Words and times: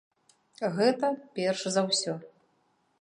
Гэта 0.77 1.07
перш 1.35 1.61
за 1.77 1.81
ўсё. 1.91 2.13